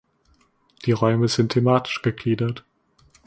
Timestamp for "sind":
1.27-1.51